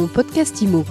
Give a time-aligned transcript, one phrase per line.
[0.00, 0.82] Mon podcast IMO.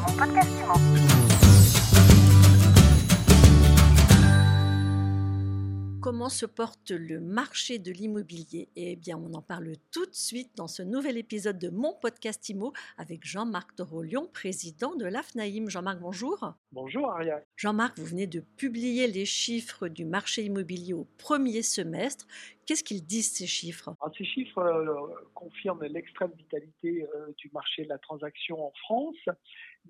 [6.09, 10.49] Comment se porte le marché de l'immobilier Eh bien, on en parle tout de suite
[10.57, 15.69] dans ce nouvel épisode de mon podcast IMO avec Jean-Marc Torolion, président de l'AFNAIM.
[15.69, 16.55] Jean-Marc, bonjour.
[16.71, 17.43] Bonjour Ariane.
[17.57, 22.25] Jean-Marc, vous venez de publier les chiffres du marché immobilier au premier semestre.
[22.65, 23.95] Qu'est-ce qu'ils disent ces chiffres?
[24.01, 29.29] Alors, Ces chiffres euh, confirment l'extrême vitalité euh, du marché de la transaction en France.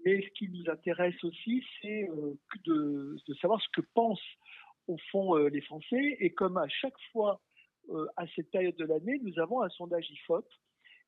[0.04, 4.20] Mais ce qui nous intéresse aussi, c'est euh, de, de savoir ce que pensent
[4.90, 6.18] au fond euh, les Français.
[6.20, 7.40] Et comme à chaque fois
[7.90, 10.46] euh, à cette période de l'année, nous avons un sondage IFOP.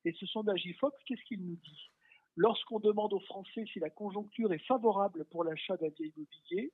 [0.06, 1.92] Et ce sondage IFOP, qu'est-ce qu'il nous dit?
[2.38, 6.72] Lorsqu'on demande aux Français si la conjoncture est favorable pour l'achat d'un bien immobilier,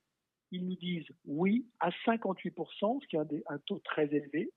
[0.50, 4.52] ils nous disent oui à 58%, ce qui est un, un taux très élevé.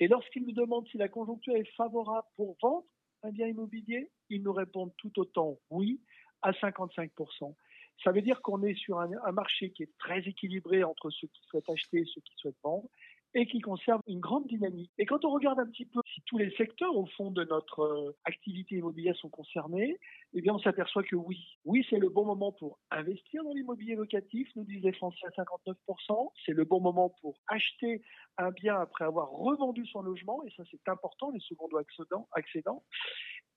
[0.00, 2.86] Et lorsqu'ils nous demandent si la conjoncture est favorable pour vendre
[3.22, 6.00] un bien immobilier, ils nous répondent tout autant oui
[6.42, 7.54] à 55%.
[8.02, 11.42] Ça veut dire qu'on est sur un, marché qui est très équilibré entre ceux qui
[11.48, 12.88] souhaitent acheter et ceux qui souhaitent vendre
[13.34, 14.90] et qui conserve une grande dynamique.
[14.98, 17.80] Et quand on regarde un petit peu si tous les secteurs au fond de notre
[17.80, 19.98] euh, activité immobilière sont concernés,
[20.34, 23.94] eh bien on s'aperçoit que oui, oui c'est le bon moment pour investir dans l'immobilier
[23.94, 28.02] locatif, nous disent les Français à 59%, c'est le bon moment pour acheter
[28.36, 32.82] un bien après avoir revendu son logement, et ça c'est important, les secondos accédants, accédants.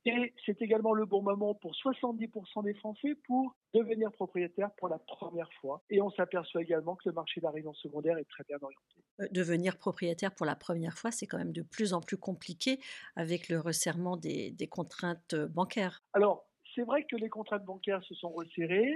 [0.05, 4.99] Et c'est également le bon moment pour 70% des Français pour devenir propriétaire pour la
[4.99, 5.81] première fois.
[5.89, 9.03] Et on s'aperçoit également que le marché de la résidence secondaire est très bien orienté.
[9.21, 12.79] Euh, Devenir propriétaire pour la première fois, c'est quand même de plus en plus compliqué
[13.15, 16.03] avec le resserrement des, des contraintes euh, bancaires.
[16.13, 18.93] Alors, c'est vrai que les contraintes bancaires se sont resserrées.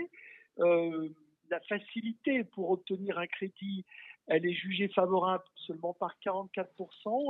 [0.59, 1.09] Euh,
[1.49, 3.85] la facilité pour obtenir un crédit,
[4.27, 6.67] elle est jugée favorable seulement par 44%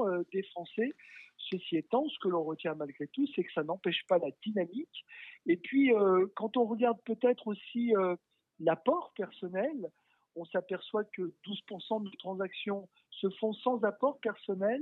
[0.07, 0.93] euh, des Français.
[1.37, 5.05] Ceci étant, ce que l'on retient malgré tout, c'est que ça n'empêche pas la dynamique.
[5.45, 8.15] Et puis, euh, quand on regarde peut-être aussi euh,
[8.59, 9.89] l'apport personnel,
[10.35, 14.81] on s'aperçoit que 12% de transactions se font sans apport personnel,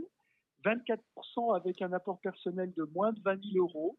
[0.66, 3.97] 24% avec un apport personnel de moins de 20 000 euros.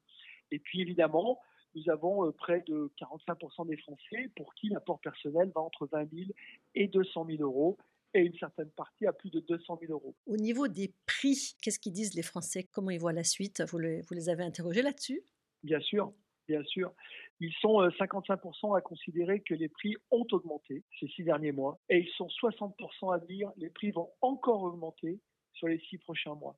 [0.50, 1.40] Et puis évidemment,
[1.78, 6.10] nous avons euh, près de 45% des Français pour qui l'apport personnel va entre 20
[6.12, 6.30] 000
[6.74, 7.76] et 200 000 euros
[8.14, 10.14] et une certaine partie à plus de 200 000 euros.
[10.26, 12.64] Au niveau des prix, qu'est-ce qu'ils disent les Français?
[12.72, 13.62] Comment ils voient la suite?
[13.70, 15.22] Vous, le- vous les avez interrogés là-dessus?
[15.62, 16.12] Bien sûr,
[16.48, 16.92] bien sûr.
[17.40, 21.78] Ils sont euh, 55% à considérer que les prix ont augmenté ces six derniers mois
[21.90, 25.20] et ils sont 60% à dire les prix vont encore augmenter
[25.52, 26.56] sur les six prochains mois.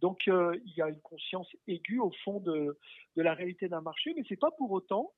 [0.00, 2.78] Donc euh, il y a une conscience aiguë au fond de,
[3.16, 5.12] la réalité d'un marché, mais ce n'est pas pour autant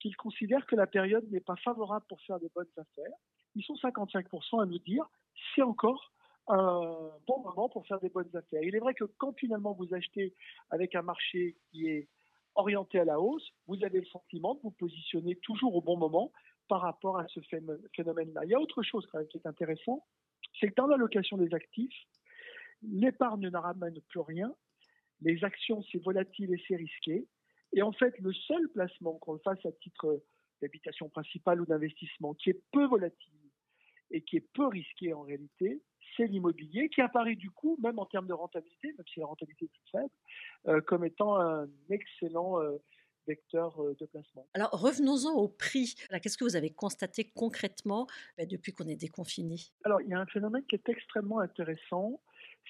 [0.00, 3.14] qu'ils considèrent que la période n'est pas favorable pour faire des bonnes affaires.
[3.54, 5.04] Ils sont 55% à nous dire
[5.54, 6.12] c'est encore
[6.48, 8.62] un bon moment pour faire des bonnes affaires.
[8.62, 10.34] Il est vrai que quand finalement vous achetez
[10.70, 12.08] avec un marché qui est
[12.54, 16.32] orienté à la hausse, vous avez le sentiment de vous positionner toujours au bon moment
[16.68, 18.40] par rapport à ce phénomène-là.
[18.44, 20.04] Il y a autre chose qui est intéressant,
[20.58, 21.94] c'est que dans l'allocation des actifs,
[22.82, 24.54] l'épargne ne ramène plus rien,
[25.20, 27.26] les actions c'est volatile et c'est risqué,
[27.72, 30.22] et en fait le seul placement qu'on le fasse à titre
[30.60, 33.32] d'habitation principale ou d'investissement qui est peu volatile
[34.10, 35.82] et qui est peu risqué en réalité,
[36.16, 39.64] c'est l'immobilier qui apparaît du coup, même en termes de rentabilité, même si la rentabilité
[39.64, 40.10] est plus faible,
[40.68, 42.76] euh, comme étant un excellent euh,
[43.26, 44.46] vecteur euh, de placement.
[44.54, 45.94] Alors revenons-en au prix.
[46.22, 48.06] Qu'est-ce que vous avez constaté concrètement
[48.36, 49.56] ben, depuis qu'on est déconfiné?
[49.84, 52.20] Alors, il y a un phénomène qui est extrêmement intéressant,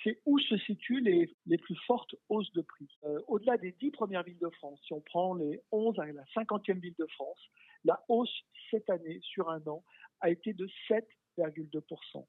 [0.02, 2.88] c'est où se situent les, les plus fortes hausses de prix.
[3.04, 6.24] Euh, Au-delà des 10 premières villes de France, si on prend les 11 à la
[6.34, 7.38] 50e ville de France,
[7.84, 9.84] la hausse cette année, sur un an,
[10.20, 12.26] a été de 7,2%.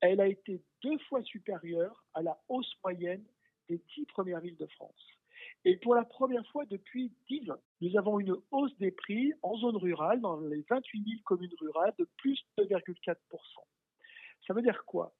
[0.00, 3.24] Elle a été deux fois supérieure à la hausse moyenne
[3.68, 5.16] des 10 premières villes de France.
[5.64, 9.56] Et pour la première fois depuis 10 ans, nous avons une hausse des prix en
[9.56, 13.16] zone rurale, dans les 28 000 communes rurales, de plus de 2,4%.
[14.46, 15.14] Ça veut dire quoi?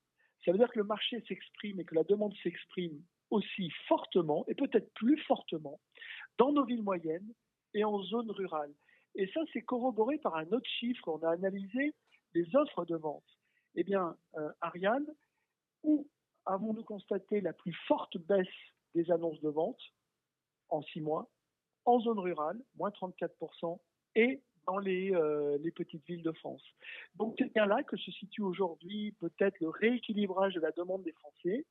[0.46, 4.54] Ça veut dire que le marché s'exprime et que la demande s'exprime aussi fortement, et
[4.54, 5.80] peut-être plus fortement,
[6.38, 7.34] dans nos villes moyennes
[7.74, 8.72] et en zone rurale.
[9.16, 11.08] Et ça, c'est corroboré par un autre chiffre.
[11.08, 11.92] On a analysé
[12.34, 13.24] les offres de vente.
[13.74, 15.06] Eh bien, euh, Ariane,
[15.82, 16.08] où
[16.44, 18.46] avons-nous constaté la plus forte baisse
[18.94, 19.80] des annonces de vente
[20.68, 21.28] en six mois?
[21.86, 23.80] En zone rurale, moins 34%,
[24.14, 26.62] et dans les, euh, les petites villes de France.
[27.16, 31.12] Donc c'est bien là que se situe aujourd'hui peut-être le rééquilibrage de la demande des
[31.12, 31.64] Français,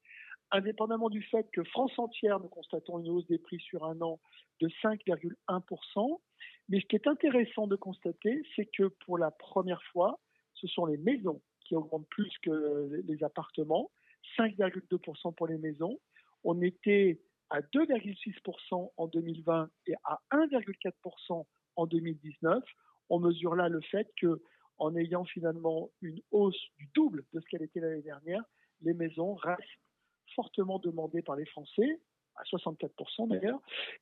[0.52, 4.20] indépendamment du fait que France entière, nous constatons une hausse des prix sur un an
[4.62, 6.20] de 5,1%.
[6.70, 10.20] Mais ce qui est intéressant de constater, c'est que pour la première fois,
[10.54, 13.92] ce sont les maisons qui augmentent plus que les appartements,
[14.38, 16.00] 5,2% pour les maisons.
[16.44, 17.20] On était
[17.50, 21.46] à 2,6% en 2020 et à 1,4%
[21.76, 22.64] en 2019.
[23.10, 24.42] On mesure là le fait que
[24.78, 28.44] en ayant finalement une hausse du double de ce qu'elle était l'année dernière,
[28.82, 29.64] les maisons restent
[30.36, 32.02] fortement demandées par les Français,
[32.36, 33.62] à 64% d'ailleurs,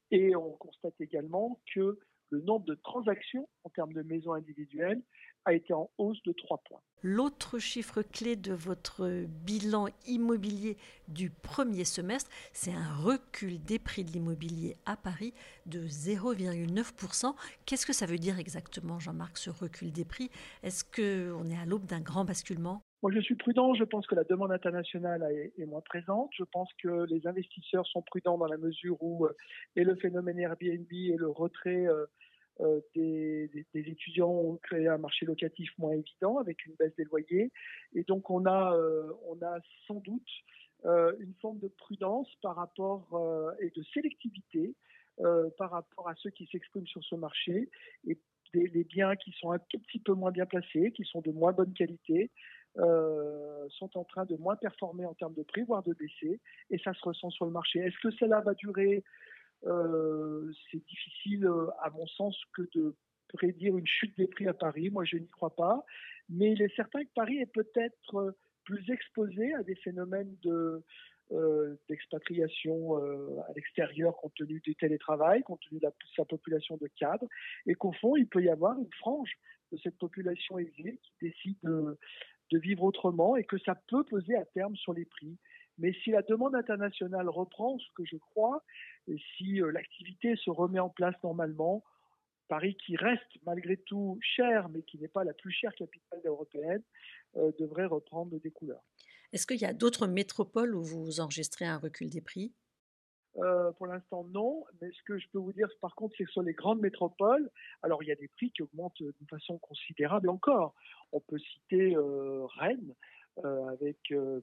[0.10, 2.00] et on constate également que
[2.30, 5.02] le nombre de transactions en termes de maisons individuelles
[5.46, 6.80] a été en hausse de 3 points.
[7.06, 10.78] L'autre chiffre clé de votre bilan immobilier
[11.10, 15.34] du premier semestre, c'est un recul des prix de l'immobilier à Paris
[15.66, 17.36] de 0,9%.
[17.66, 20.30] Qu'est-ce que ça veut dire exactement, Jean-Marc, ce recul des prix?
[20.64, 22.82] Est-ce qu'on est à l'aube d'un grand basculement?
[23.02, 23.74] Moi, je suis prudent.
[23.74, 26.30] Je pense que la demande internationale est, moins présente.
[26.38, 29.36] Je pense que les investisseurs sont prudents dans la mesure où euh,
[29.76, 31.86] et le phénomène Airbnb et le retrait
[32.62, 37.06] euh, euh, des, étudiants ont créé un marché locatif moins évident avec une baisse des
[37.06, 37.52] loyers.
[37.94, 38.78] Et donc, on a,
[39.28, 40.30] on a sans doute
[40.86, 43.08] une forme de prudence par rapport
[43.62, 44.76] et de sélectivité
[45.58, 47.70] par rapport à ceux qui s'expriment sur ce marché
[48.08, 48.18] et
[48.54, 51.52] des, biens qui sont un tout petit peu moins bien placés, qui sont de moins
[51.52, 52.30] bonne qualité,
[52.78, 56.40] euh, sont en train de moins performer en termes de prix, voire de baisser,
[56.70, 57.80] et ça se ressent sur le marché.
[57.80, 58.98] Est-ce que cela va durer?
[58.98, 59.33] euh,
[59.64, 62.96] C'est difficile, euh, à mon sens, que de
[63.30, 64.90] prédire une chute des prix à Paris.
[64.90, 65.84] Moi, je n'y crois pas.
[66.30, 70.84] Mais il est certain que Paris est peut-être plus exposé à des phénomènes de,
[71.90, 77.28] d'expatriation à l'extérieur compte tenu du télétravail, compte tenu de sa population de cadres,
[77.66, 79.34] et qu'au fond, il peut y avoir une frange
[79.72, 81.98] de cette population aisée qui décide de,
[82.52, 85.38] de vivre autrement et que ça peut peser à terme sur les prix.
[85.78, 88.64] Mais si la demande internationale reprend, ce que je crois,
[89.36, 91.84] si euh, l'activité se remet en place normalement,
[92.48, 96.84] Paris, qui reste malgré tout cher, mais qui n'est pas la plus chère capitale européenne,
[97.38, 98.84] euh, devrait reprendre des couleurs.
[99.32, 102.54] Est-ce qu'il y a d'autres métropoles où vous enregistrez un recul des prix?
[103.38, 104.64] Euh, pour l'instant, non.
[104.82, 107.50] Mais ce que je peux vous dire, par contre, c'est que sur les grandes métropoles,
[107.82, 110.76] alors il y a des prix qui augmentent d'une façon considérable encore.
[111.12, 112.94] On peut citer euh, Rennes
[113.44, 113.98] avec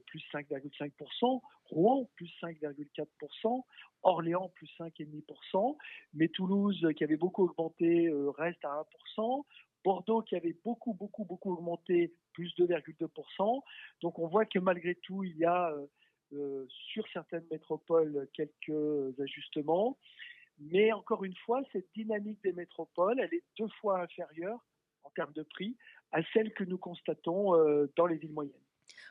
[0.05, 3.63] plus 5,5%, Rouen plus 5,4%,
[4.03, 5.77] Orléans plus 5,5%,
[6.13, 8.85] mais Toulouse qui avait beaucoup augmenté reste à
[9.17, 9.43] 1%.
[9.83, 13.61] Bordeaux qui avait beaucoup, beaucoup, beaucoup augmenté, plus 2,2%.
[14.01, 15.73] Donc on voit que malgré tout, il y a
[16.33, 19.97] euh, sur certaines métropoles quelques ajustements.
[20.59, 24.63] Mais encore une fois, cette dynamique des métropoles, elle est deux fois inférieure
[25.03, 25.75] en termes de prix
[26.11, 28.53] à celle que nous constatons euh, dans les villes moyennes.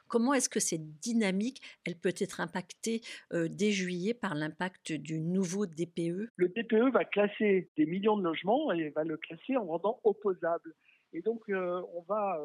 [0.08, 3.00] Comment est-ce que cette dynamique, elle peut être impactée
[3.32, 8.72] dès juillet par l'impact du nouveau DPE Le DPE va classer des millions de logements
[8.72, 10.74] et va le classer en rendant opposable.
[11.12, 12.40] Et donc, on va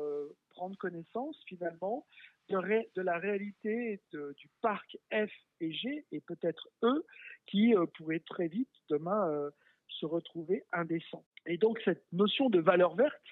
[0.49, 2.05] prendre connaissance finalement
[2.49, 7.05] de, la réalité du parc F et G et peut-être E
[7.47, 9.51] qui pourrait très vite demain
[9.87, 11.25] se retrouver indécent.
[11.45, 13.23] Et donc cette notion de valeur verte,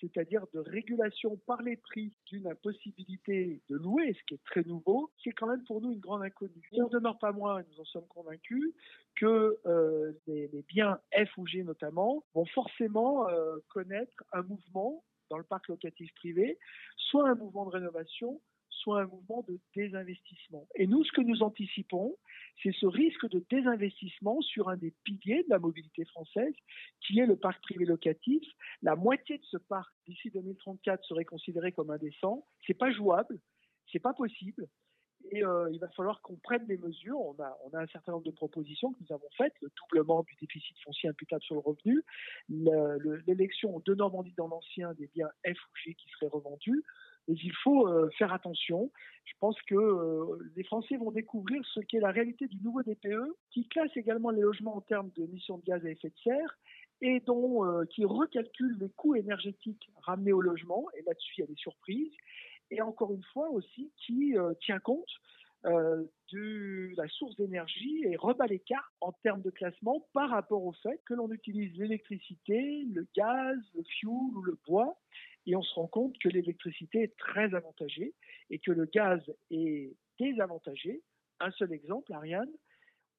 [0.00, 5.10] c'est-à-dire de régulation par les prix d'une impossibilité de louer, ce qui est très nouveau,
[5.22, 6.68] c'est quand même pour nous une grande inconnue.
[6.72, 8.72] Il n'en demeure pas moins, nous en sommes convaincus,
[9.16, 13.26] que euh, les, biens F ou G notamment vont forcément
[13.68, 16.58] connaître un mouvement dans le parc locatif privé,
[16.96, 18.40] soit un mouvement de rénovation,
[18.78, 20.66] soit un mouvement de désinvestissement.
[20.74, 22.16] Et nous, ce que nous anticipons,
[22.62, 26.54] c'est ce risque de désinvestissement sur un des piliers de la mobilité française,
[27.00, 28.42] qui est le parc privé locatif.
[28.82, 32.46] La moitié de ce parc d'ici 2034 serait considéré comme indécent.
[32.66, 33.38] C'est pas jouable,
[33.92, 34.68] c'est pas possible.
[35.30, 37.20] Et euh, il va falloir qu'on prenne des mesures.
[37.20, 40.22] On a, on a un certain nombre de propositions que nous avons faites, le doublement
[40.22, 42.02] du déficit foncier imputable sur le revenu,
[43.26, 46.82] l'élection de Normandie dans l'ancien des biens F ou G qui seraient revendus,
[47.28, 48.90] mais il faut euh, faire attention.
[49.24, 53.36] Je pense que euh, les Français vont découvrir ce qu'est la réalité du nouveau DPE,
[53.50, 56.58] qui classe également les logements en termes d'émissions de gaz à effet de serre
[57.00, 60.86] et dont, euh, qui recalcule les coûts énergétiques ramenés au logement.
[60.96, 62.12] Et là-dessus, il y a des surprises.
[62.70, 65.08] Et encore une fois aussi, qui tient compte
[65.64, 71.00] de la source d'énergie et rebat l'écart en termes de classement par rapport au fait
[71.06, 74.98] que l'on utilise l'électricité, le gaz, le fuel ou le bois
[75.46, 78.14] et on se rend compte que l'électricité est très avantagée
[78.50, 81.02] et que le gaz est désavantagé.
[81.40, 82.50] Un seul exemple, Ariane,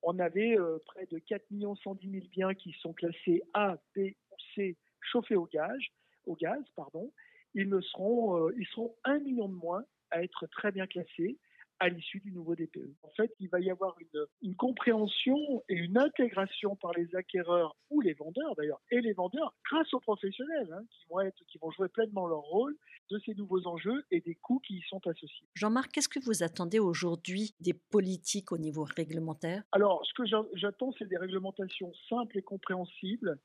[0.02, 1.44] on avait euh, près de 4
[1.84, 4.00] 110 000 biens qui sont classés A, B
[4.32, 5.78] ou C chauffés au gaz,
[6.26, 7.12] au gaz pardon.
[7.56, 11.38] Ils, seront, euh, ils seront 1 million de moins à être très bien classés
[11.80, 12.96] à l'issue du nouveau DPE.
[13.04, 13.96] En fait, il va y avoir
[14.42, 15.38] une, compréhension
[15.70, 20.00] et une intégration par les acquéreurs ou les vendeurs d'ailleurs, et les vendeurs grâce aux
[20.00, 22.76] professionnels hein, qui, vont être, qui vont jouer pleinement leur rôle
[23.10, 25.48] de ces nouveaux enjeux et des coûts qui y sont associés.
[25.56, 29.64] Jean-Marc, qu'est-ce que vous attendez aujourd'hui des politiques au niveau réglementaire?
[29.72, 30.24] Alors, ce que
[30.56, 33.40] j'attends, c'est des réglementations simples et compréhensibles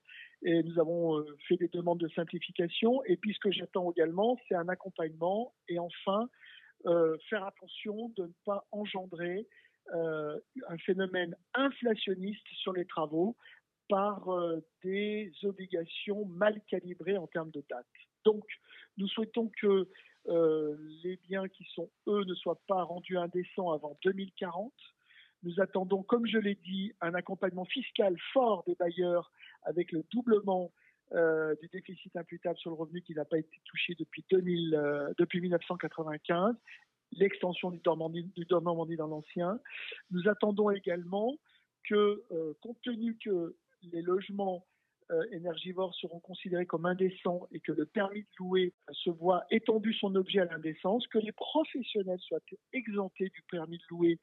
[0.44, 3.02] et nous avons euh, fait des demandes de simplification.
[3.04, 6.28] Et puis ce que j'attends également, c'est un accompagnement et enfin
[6.86, 9.46] euh, faire attention de ne pas engendrer
[9.94, 10.38] euh,
[10.68, 13.36] un phénomène inflationniste sur les travaux
[13.88, 14.26] par
[14.82, 17.86] des obligations mal calibrées en termes de date.
[18.24, 18.42] Donc,
[18.96, 19.86] nous souhaitons que
[21.04, 24.72] les biens qui sont, eux, ne soient pas rendus indécents avant 2040
[25.44, 29.30] nous attendons, comme je l'ai dit, un accompagnement fiscal fort des bailleurs
[29.64, 30.72] avec le doublement
[31.12, 35.12] euh, du déficit imputable sur le revenu qui n'a pas été touché depuis, 2000, euh,
[35.18, 36.54] depuis 1995,
[37.12, 39.60] l'extension du Normandie, du Normandie dans l'ancien.
[40.10, 41.36] Nous attendons également
[41.84, 44.66] que, euh, compte tenu que les logements
[45.32, 50.14] énergivores seront considérés comme indécents et que le permis de louer se voit étendu son
[50.14, 52.40] objet à l'indécence, que les professionnels soient
[52.72, 54.18] exemptés du permis de louer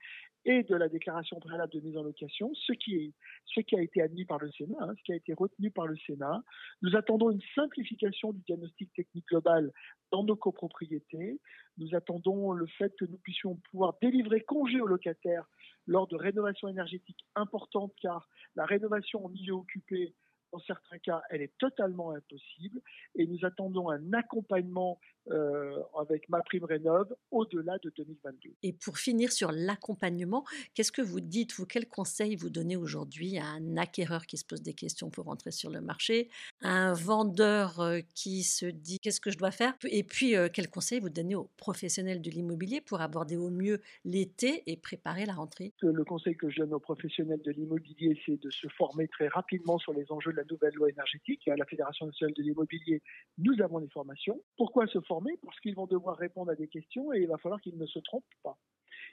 [0.46, 3.14] et de la déclaration préalable de mise en location, ce qui, est,
[3.46, 5.86] ce qui a été admis par le Sénat, hein, ce qui a été retenu par
[5.86, 6.42] le Sénat.
[6.82, 9.72] Nous attendons une simplification du diagnostic technique global
[10.12, 11.40] dans nos copropriétés.
[11.78, 15.48] Nous attendons le fait que nous puissions pouvoir délivrer congé aux locataires
[15.86, 20.16] lors de rénovations énergétiques importantes, car la rénovation en milieu occupé
[20.52, 22.82] dans certains cas, elle est totalement impossible.
[23.16, 28.56] Et nous attendons un accompagnement euh, avec ma prime rénov au-delà de 2022.
[28.64, 30.44] Et pour finir sur l'accompagnement,
[30.74, 34.46] qu'est-ce que vous dites, vous, quel conseil vous donnez aujourd'hui à un acquéreur qui se
[34.46, 36.30] pose des questions pour rentrer sur le marché,
[36.64, 40.50] à un vendeur euh, qui se dit qu'est-ce que je dois faire, et puis euh,
[40.52, 45.28] quel conseil vous donnez aux professionnels de l'immobilier pour aborder au mieux l'été et préparer
[45.28, 45.72] la rentrée?
[45.82, 49.78] Le conseil que je donne aux professionnels de l'immobilier, c'est de se former très rapidement
[49.78, 51.48] sur les enjeux de la nouvelle loi énergétique.
[51.48, 53.02] À la Fédération nationale de l'immobilier,
[53.38, 54.42] nous avons des formations.
[54.58, 55.38] Pourquoi se former?
[55.44, 58.00] Parce qu'ils vont devoir répondre à des questions et il va falloir qu'ils ne se
[58.00, 58.58] trompent pas.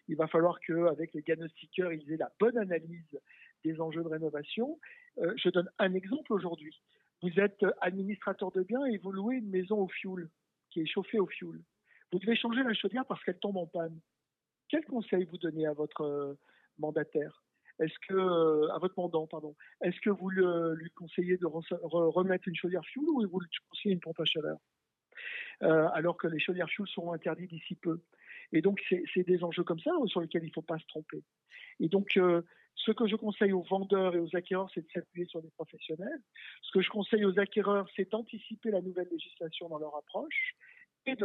[0.09, 3.21] Il va falloir qu'avec les diagnostiqueurs, ils aient la bonne analyse
[3.65, 4.79] des enjeux de rénovation.
[5.19, 6.75] Euh, je donne un exemple aujourd'hui.
[7.23, 10.31] Vous êtes administrateur de biens et vous louez une maison au fioul,
[10.71, 11.63] qui est chauffée au fioul.
[12.13, 14.01] Vous devez changer la chaudière parce qu'elle tombe en panne.
[14.69, 16.35] Quel conseil vous donnez à votre euh,
[16.79, 17.43] mandataire?
[17.79, 22.57] Est-ce que, euh, à votre mandant, pardon, est-ce que vous lui conseillez de remettre une
[22.57, 24.59] chaudière fuel ou vous lui conseillez une pompe à chaleur?
[25.63, 28.01] Euh, alors que les chaudières fuel seront interdites d'ici peu.
[28.53, 31.23] Et donc, c'est des enjeux comme ça sur lesquels il ne faut pas se tromper.
[31.81, 32.43] Et donc, euh,
[32.75, 36.21] ce que je conseille aux vendeurs et aux acquéreurs, c'est de s'appuyer sur des professionnels.
[36.63, 40.55] Ce que je conseille aux acquéreurs, c'est d'anticiper la nouvelle législation dans leur approche
[41.07, 41.17] et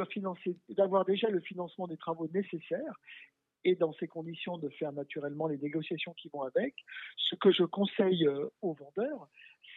[0.69, 2.99] d'avoir déjà le financement des travaux nécessaires
[3.65, 6.75] et dans ces conditions de faire naturellement les négociations qui vont avec.
[7.17, 9.27] Ce que je conseille euh, aux vendeurs,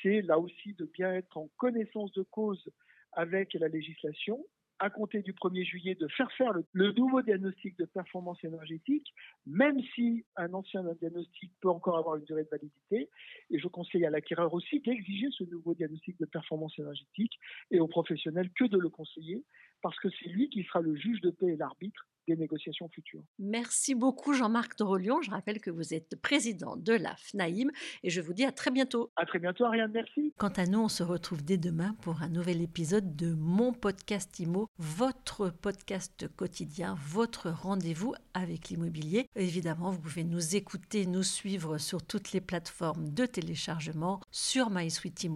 [0.03, 2.71] c'est là aussi de bien être en connaissance de cause
[3.13, 4.45] avec la législation,
[4.79, 9.07] à compter du 1er juillet, de faire faire le, nouveau diagnostic de performance énergétique,
[9.47, 13.09] même si un ancien diagnostic peut encore avoir une durée de validité.
[13.51, 17.39] Et je conseille à l'acquéreur aussi d'exiger ce nouveau diagnostic de performance énergétique
[17.71, 19.45] et aux professionnels que de le conseiller,
[19.81, 23.23] parce que c'est lui qui sera le juge de paix et l'arbitre des négociations futures.
[23.39, 25.21] Merci beaucoup Jean-Marc Dorolion.
[25.23, 27.71] Je rappelle que vous êtes président de la FNAIM
[28.03, 29.11] et je vous dis à très bientôt.
[29.17, 30.33] À très bientôt Ariane, merci.
[30.39, 34.39] Quant à nous, on se retrouve dès demain pour un nouvel épisode de Mon podcast
[34.39, 39.29] IMO, votre podcast quotidien, votre rendez-vous avec l'immobilier.
[39.37, 45.27] Évidemment, vous pouvez nous écouter, nous suivre sur toutes les plateformes de téléchargement, sur MySuite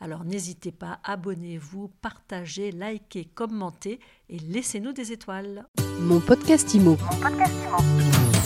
[0.00, 5.66] Alors n'hésitez pas, abonnez-vous, partagez, likez, commentez et laissez-nous des étoiles.
[6.00, 6.96] Mon podcast IMO.
[7.00, 8.37] Mon podcast IMO.